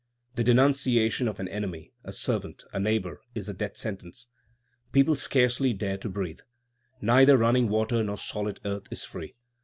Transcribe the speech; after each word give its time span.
The 0.33 0.43
denunciation 0.43 1.27
of 1.27 1.39
an 1.39 1.47
enemy, 1.49 1.93
a 2.03 2.11
servant, 2.11 2.63
a 2.73 2.79
neighbor, 2.79 3.21
is 3.35 3.47
a 3.47 3.53
death 3.53 3.77
sentence. 3.77 4.25
People 4.91 5.13
scarcely 5.13 5.75
dare 5.75 5.99
to 5.99 6.09
breathe. 6.09 6.39
Neither 7.01 7.37
running 7.37 7.69
water 7.69 8.03
nor 8.03 8.17
solid 8.17 8.59
earth 8.65 8.87
is 8.89 9.03
free. 9.03 9.35